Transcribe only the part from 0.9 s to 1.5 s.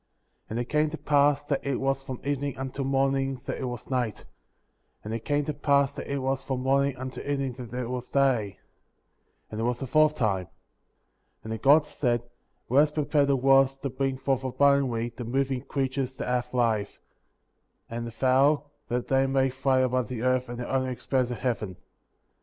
pass